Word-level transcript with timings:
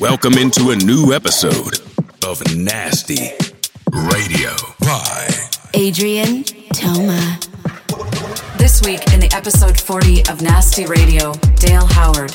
Welcome 0.00 0.38
into 0.38 0.70
a 0.70 0.76
new 0.76 1.12
episode 1.12 1.78
of 2.26 2.42
Nasty 2.56 3.32
Radio 3.92 4.50
by 4.80 5.28
Adrien 5.76 6.42
Toma. 6.72 7.38
This 8.56 8.80
week 8.82 9.12
in 9.12 9.20
the 9.20 9.30
episode 9.34 9.78
40 9.78 10.26
of 10.30 10.40
Nasty 10.40 10.86
Radio, 10.86 11.34
Dale 11.56 11.84
Howard, 11.84 12.34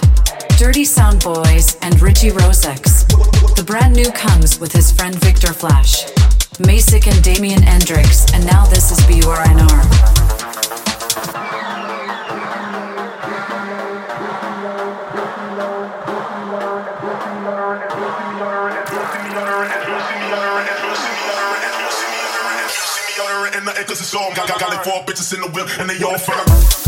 Dirty 0.59 0.86
Sound 0.86 1.23
Boys, 1.23 1.76
and 1.82 2.00
Richie 2.00 2.30
Rosex. 2.30 3.08
The 3.55 3.64
brand 3.64 3.95
new 3.95 4.12
comes 4.12 4.59
with 4.59 4.72
his 4.72 4.91
friend 4.91 5.16
Victor 5.16 5.52
Flash, 5.52 6.04
Masick 6.59 7.08
and 7.12 7.23
Damian 7.23 7.62
Endrix, 7.62 8.32
and 8.36 8.45
now 8.45 8.66
this 8.68 8.91
is 8.91 9.00
BURNR. 9.08 10.15
Cause 23.95 24.02
it's 24.02 24.13
all 24.13 24.35
got, 24.35 24.45
got, 24.49 24.59
got 24.59 24.70
like 24.72 24.84
four 24.84 25.05
bitches 25.05 25.34
in 25.34 25.40
the 25.40 25.48
whip 25.48 25.70
and 25.80 25.90
they 25.90 26.03
all 26.03 26.17
fuck. 26.17 26.84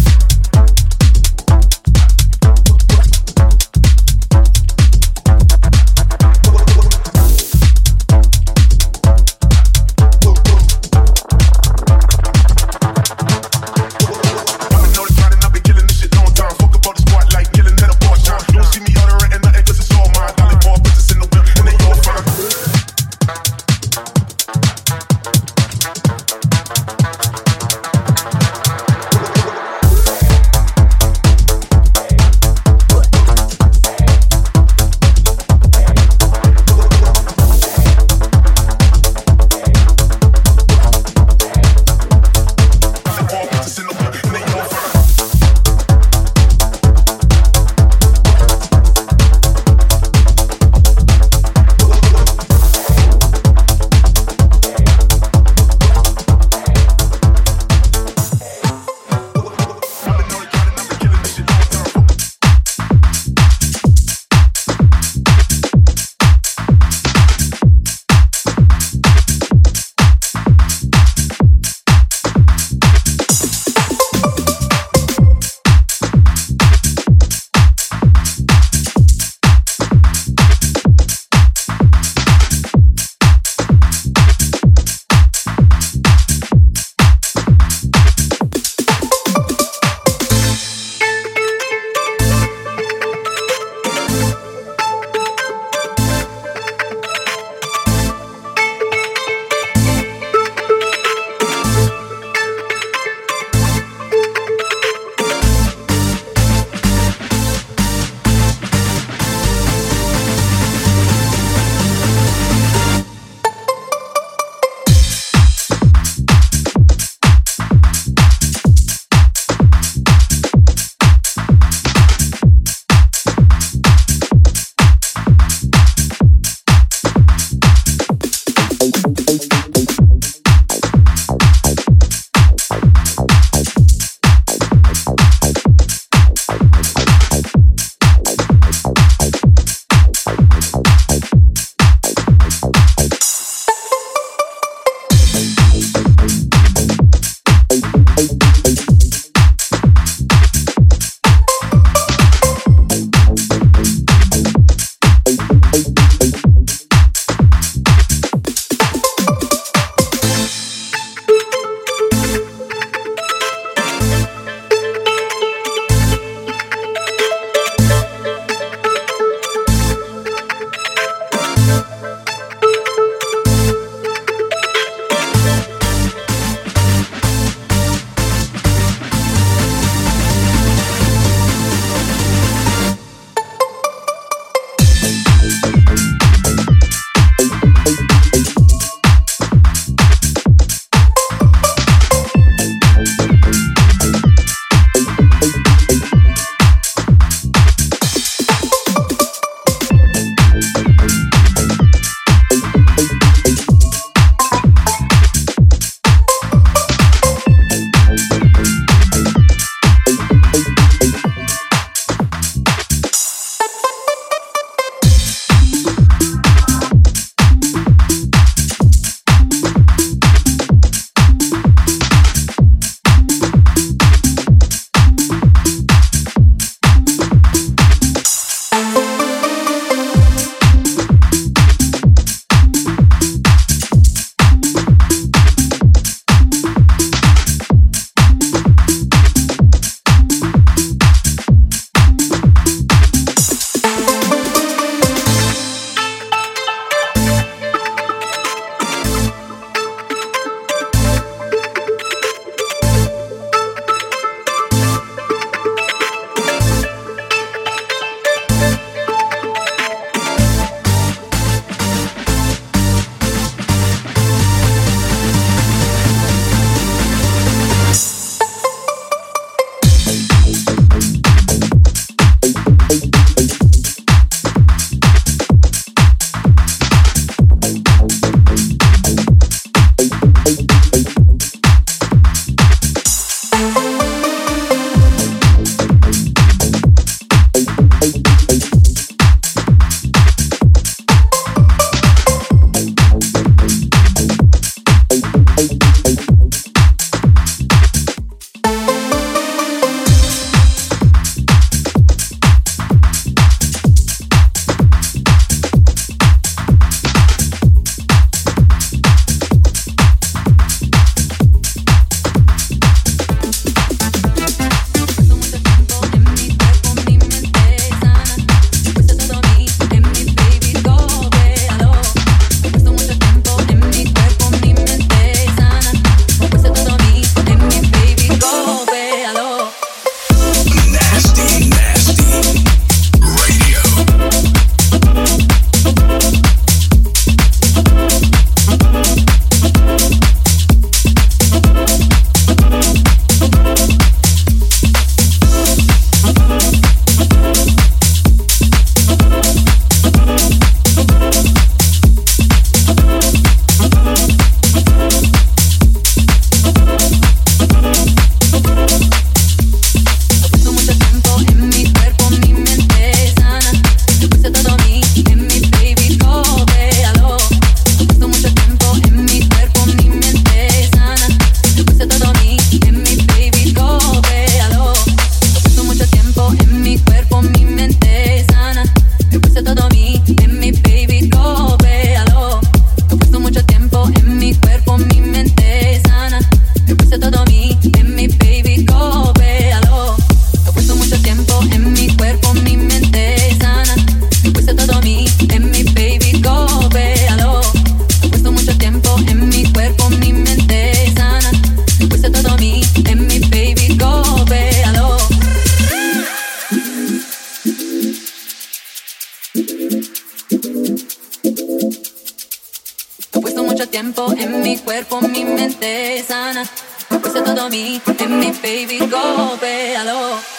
tiempo 413.87 414.33
en 414.37 414.61
mi 414.61 414.77
cuerpo, 414.77 415.21
mi 415.21 415.43
mente 415.43 416.23
sana. 416.27 416.63
Puse 417.09 417.41
todo 417.41 417.61
a 417.61 417.69
mí, 417.69 418.01
en 418.19 418.39
mi 418.39 418.51
baby, 418.51 418.99
go, 419.09 419.57
véalo. 419.59 420.56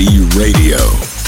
D 0.00 0.18
Radio. 0.34 1.19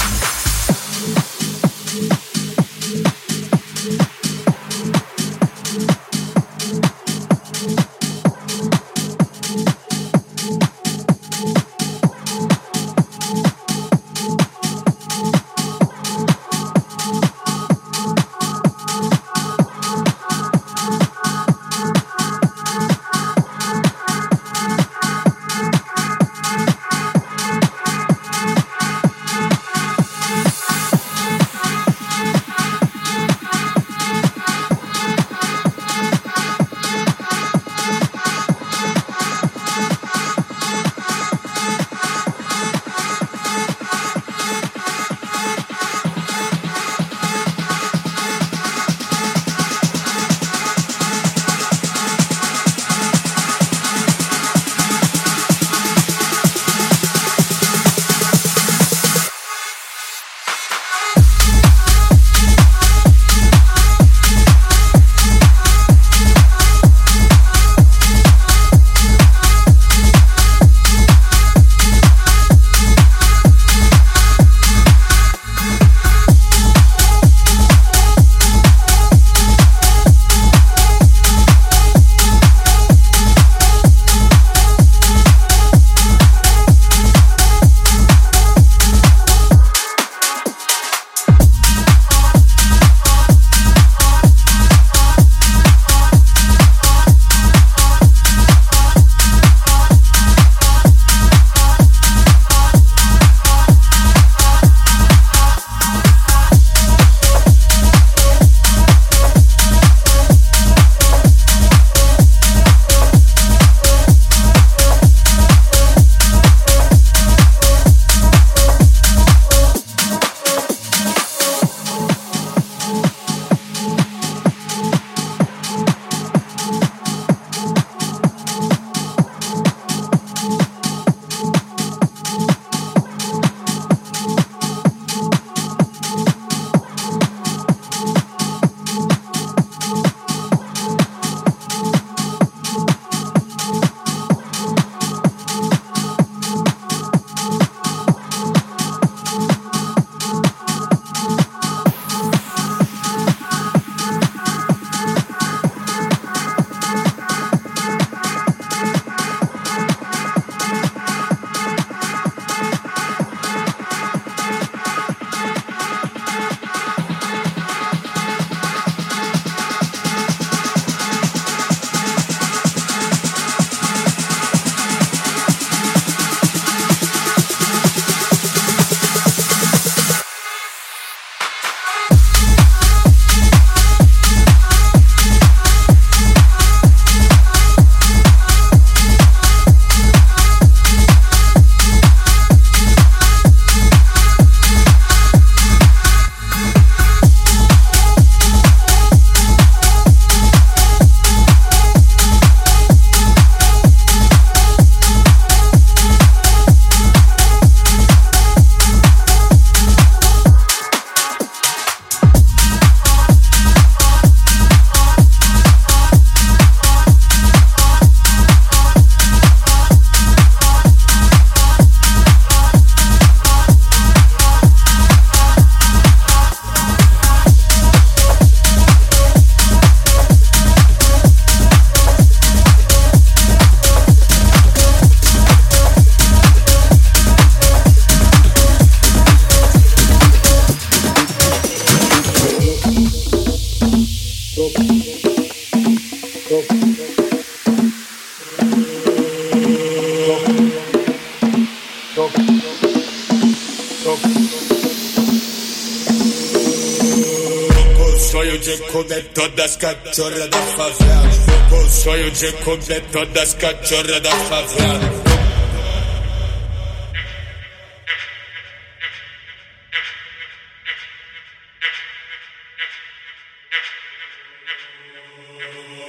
todas 259.43 259.75
cachorras 259.75 260.49
da 260.49 260.61
favela. 260.61 261.29
Vou 261.69 261.79
com 261.79 261.85
o 261.85 261.89
sonho 261.89 262.31
de 262.31 262.51
comer 262.63 263.03
todas 263.11 263.53
cachorras 263.55 264.21
da 264.21 264.31
favela. 264.31 265.23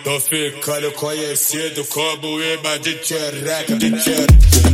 Tô 0.05 0.21
ficando 0.21 0.93
conhecido 0.93 1.85
como 1.87 2.41
imã 2.41 2.79
de 2.79 2.95
tchereca, 2.99 3.75
de 3.75 3.91
tchereca. 3.91 4.74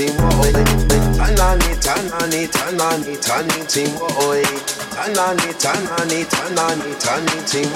it, 0.00 0.14
boy. 0.16 0.52
Turn 1.18 1.38
on 1.38 1.60
it, 1.66 1.82
turn 1.82 2.06
on 2.18 2.32
it, 2.32 2.52
turn 2.52 2.80
on 2.80 3.02
boy. 3.98 4.42
Turn 4.92 5.18
on 5.18 5.38
it, 5.40 5.58
turn 5.58 5.86
on 5.88 6.10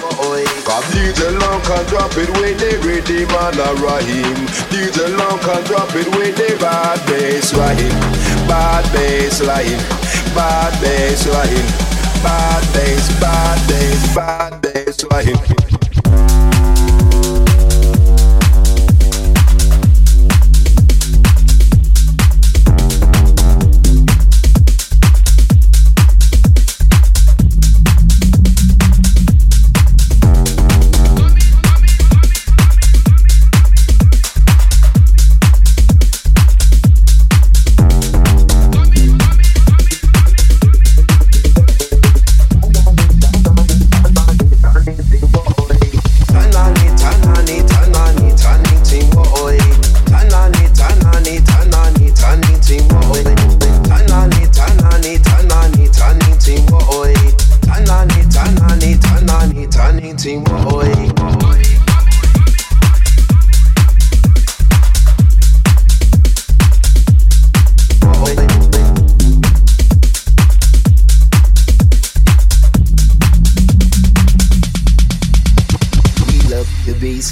boy. 0.00 0.44
Cause 0.64 0.84
DJ 0.94 1.34
Long 1.40 1.60
can 1.62 1.84
drop 1.86 2.16
it 2.16 2.30
when 2.38 2.56
they 2.58 2.76
ready, 2.82 3.26
man, 3.26 3.58
a 3.58 3.74
rhyme. 3.82 4.46
DJ 4.70 5.16
Long 5.18 5.38
can 5.40 5.62
drop 5.64 5.94
it 5.94 6.08
when 6.16 6.34
they 6.34 6.54
bad 6.58 6.98
bass 7.06 7.52
rhyme. 7.54 7.98
Bad 8.46 8.84
bass 8.92 9.40
rhyme. 9.40 9.82
Bad 10.34 10.72
bass 10.80 11.26
rhyme. 11.26 11.92
Bad 12.22 12.62
bass, 12.72 13.20
bad 13.20 13.68
bass, 13.68 14.14
bad 14.14 14.62
bass 14.62 15.04
rhyme. 15.04 15.61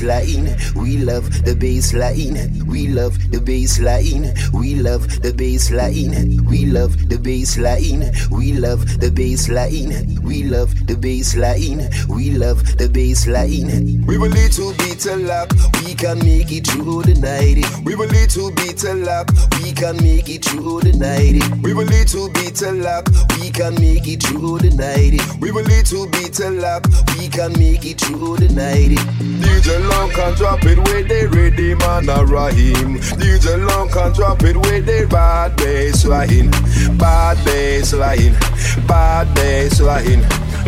We 0.02 0.98
love 0.98 1.44
the 1.44 1.54
bass 1.54 1.92
line. 1.92 2.66
We 2.66 2.88
love 2.88 3.30
the 3.30 3.40
bass 3.40 3.80
line. 3.80 4.34
We 4.52 4.76
love 4.76 5.20
the 5.22 5.32
bass 5.32 5.70
line. 5.70 6.44
We 6.46 6.66
love 6.66 7.08
the 7.08 7.18
bass 7.18 7.58
line. 7.58 8.12
We 8.30 8.52
love 8.54 9.00
the 9.00 9.10
bass 9.10 9.48
line. 9.48 10.19
We 10.30 10.44
love 10.44 10.86
the 10.86 10.94
bass 10.94 11.34
line. 11.34 11.90
We 12.08 12.30
love 12.30 12.62
the 12.78 12.88
bass 12.88 13.26
line. 13.26 14.06
We 14.06 14.16
will 14.16 14.30
little 14.30 14.72
bit 14.74 15.04
of 15.06 15.18
luck. 15.22 15.50
We 15.82 15.92
can 15.92 16.20
make 16.20 16.52
it 16.52 16.68
through 16.68 17.02
the 17.02 17.18
night. 17.18 17.66
We 17.84 17.96
will 17.96 18.06
little 18.06 18.52
bit 18.52 18.84
of 18.84 18.98
luck. 18.98 19.26
We 19.58 19.72
can 19.72 19.96
make 19.96 20.30
it 20.30 20.44
through 20.44 20.82
the 20.86 20.92
night. 20.94 21.42
We 21.64 21.74
will 21.74 21.84
little 21.84 22.30
bit 22.30 22.62
of 22.62 22.76
luck. 22.78 23.10
We 23.40 23.50
can 23.50 23.74
make 23.82 24.06
it 24.06 24.22
through 24.22 24.60
the 24.60 24.70
night. 24.70 25.18
We 25.40 25.50
will 25.50 25.64
little 25.64 26.06
bit 26.06 26.38
of 26.38 26.54
luck. 26.62 26.86
We 27.18 27.26
can 27.26 27.50
make 27.58 27.84
it 27.84 27.98
through 27.98 28.36
the 28.36 28.54
night. 28.54 28.94
DJ 29.42 29.82
Long 29.90 30.10
can 30.10 30.34
drop 30.34 30.62
it 30.62 30.78
with 30.78 31.08
the 31.08 31.26
ready 31.34 31.74
man 31.74 32.08
a 32.08 32.24
Rahim. 32.24 33.02
DJ 33.18 33.58
Long 33.66 33.88
can 33.90 34.12
drop 34.12 34.44
it 34.44 34.56
with 34.56 34.86
the 34.86 35.08
bad 35.10 35.56
bass 35.56 36.06
line. 36.06 36.50
Bad 36.96 37.44
bass 37.44 37.92
line. 37.92 38.38
Bad 38.86 39.34
bass 39.34 39.80
line. 39.80 40.19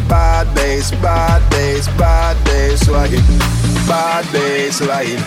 Bad 0.09 0.55
bass, 0.55 0.91
bad 1.03 1.43
bass, 1.51 1.89
bad 1.99 2.37
bass 2.45 2.89
line. 2.89 3.25
Bad 3.89 4.25
bass 4.33 4.81
line. 4.81 5.23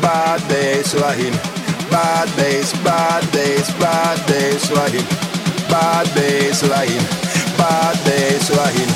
Bad 0.00 0.40
bass 0.48 0.94
line. 0.94 1.36
Bad 1.90 2.28
bass, 2.36 2.72
bad 2.84 3.24
bass, 3.32 3.70
bad 3.78 4.18
bass 4.26 4.70
line. 4.70 5.04
Bad 5.70 6.06
bass 6.14 6.62
line. 6.62 7.04
Bad 7.58 7.96
bass 8.04 8.50
line. 8.50 8.92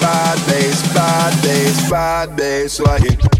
Bad 0.00 0.38
bass, 0.46 0.82
bad 0.94 1.42
bass, 1.42 1.90
bad 1.90 2.36
bass 2.36 2.80
line. 2.80 3.31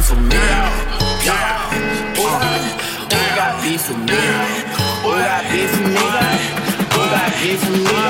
beef 0.00 0.10
with 0.10 0.20
me. 0.20 0.36
Uh-huh. 0.36 1.76
Who 3.10 3.20
got 3.36 3.62
beef 3.62 3.88
with 3.88 3.98
me? 3.98 4.16
Who 5.02 5.10
got 5.10 5.42
beef 5.50 5.72
with 5.72 5.88
me? 5.88 6.00
Who 6.92 7.00
got 7.12 7.30
beef 7.42 7.62
with 7.68 7.84
me? 7.84 8.09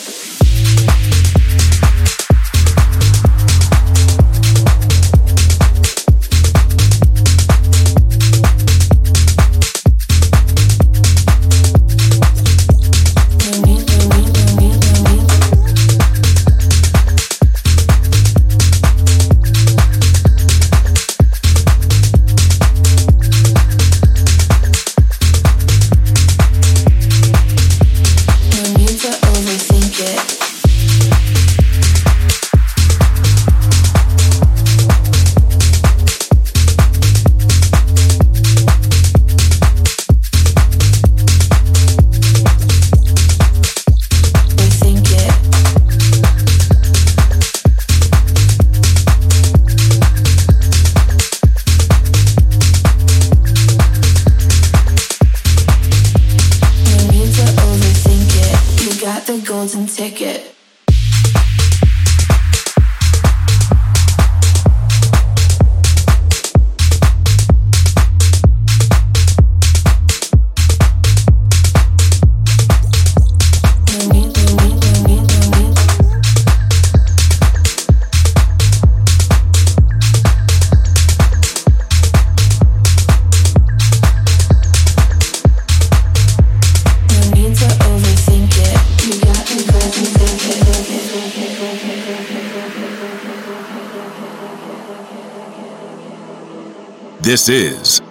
This 97.31 97.47
is 97.47 98.01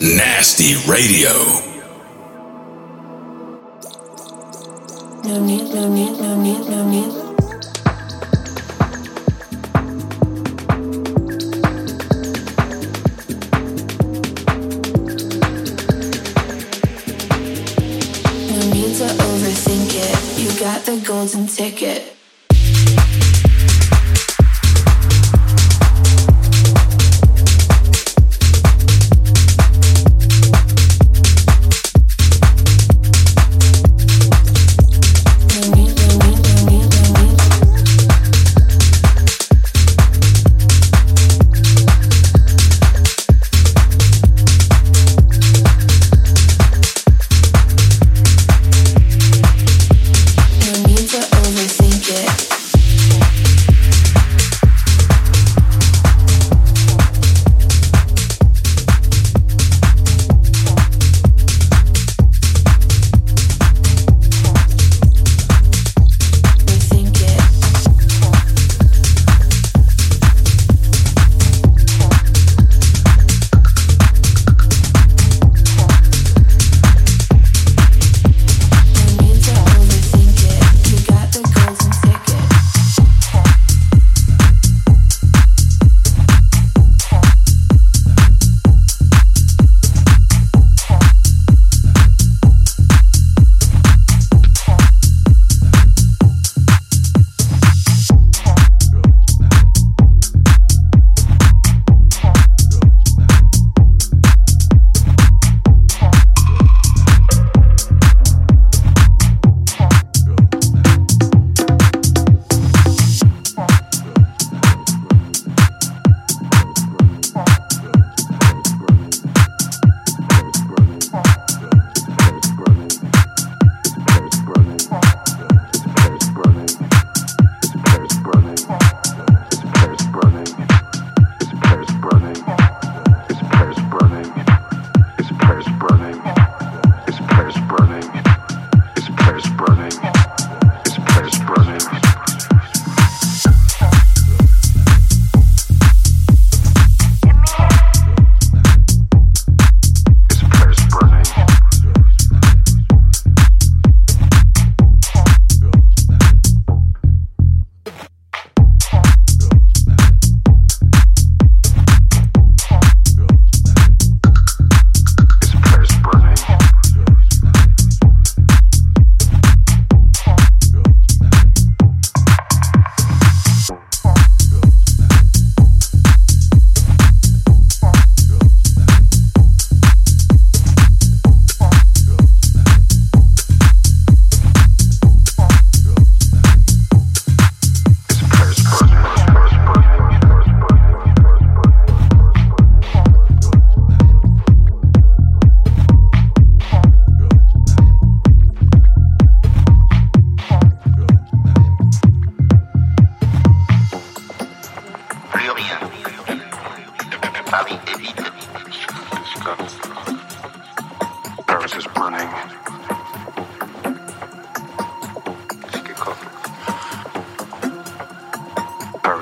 Nasty 0.00 0.76
Radio. 0.88 1.32
No 5.24 5.44
need, 5.44 5.74
no 5.74 5.88
need, 5.88 6.20
no 6.20 6.40
need, 6.40 6.68
no 6.70 6.88
need. 6.88 7.25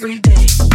every 0.00 0.18
day. 0.20 0.67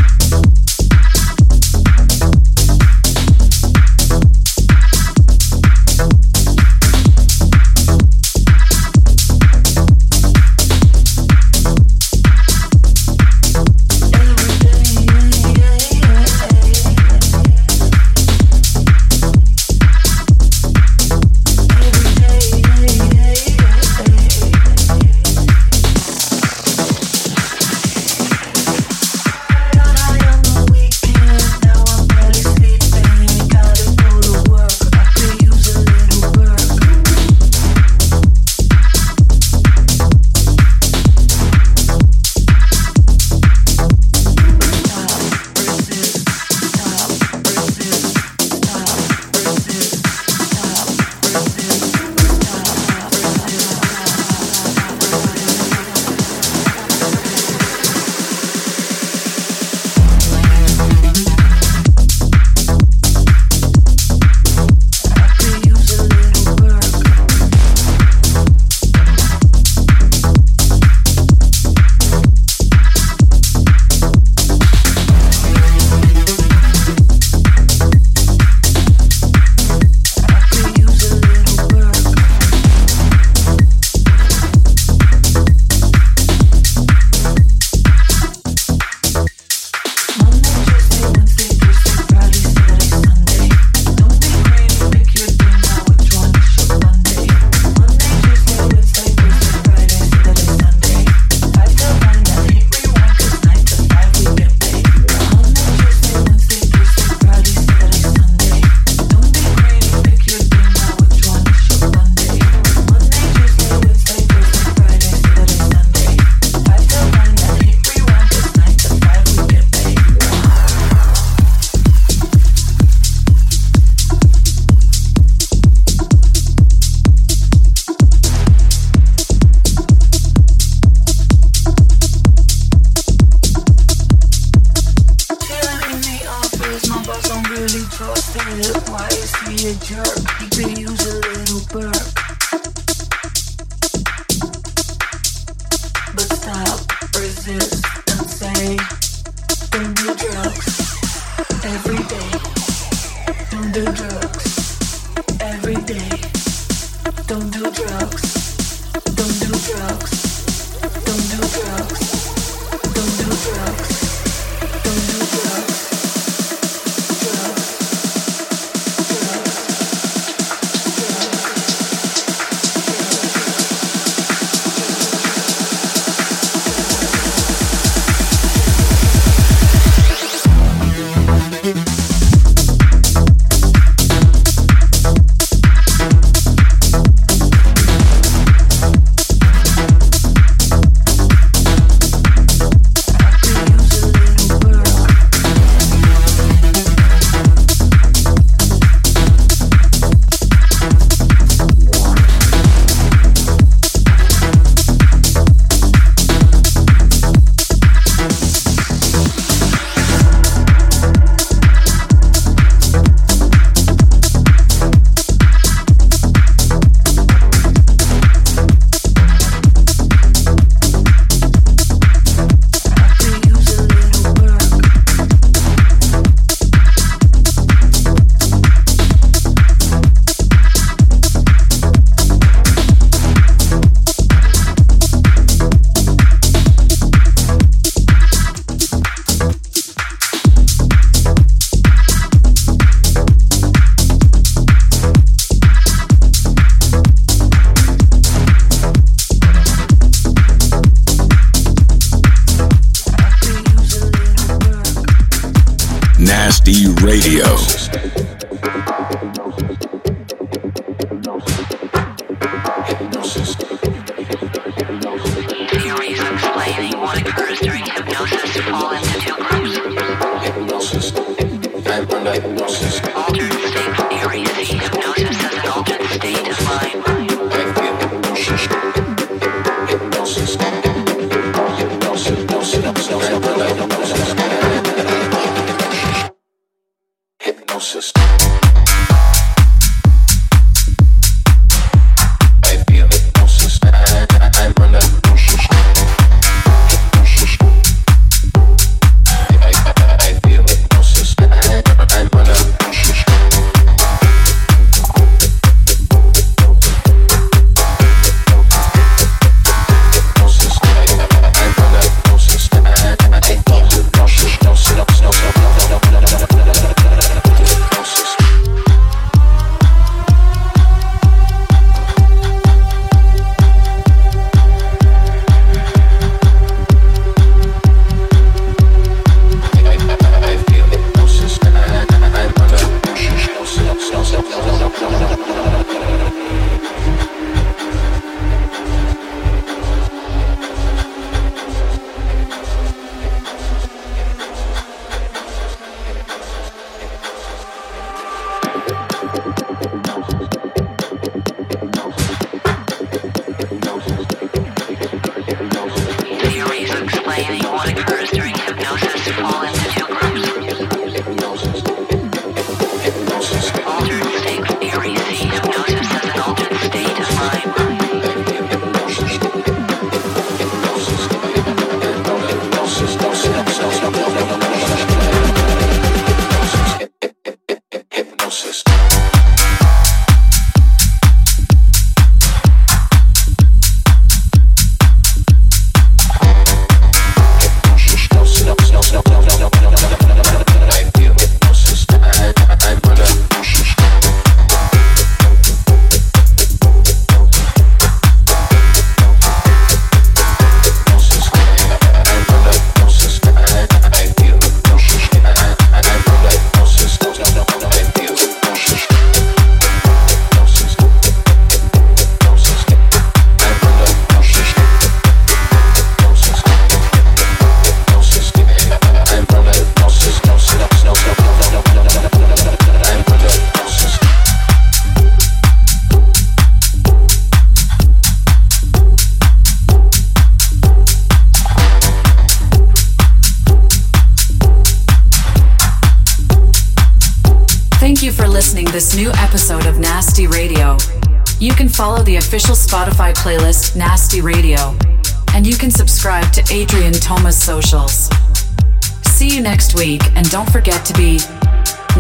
Don't 450.53 450.71
forget 450.71 451.03
to 451.03 451.13
be 451.15 451.39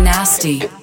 nasty. 0.01 0.82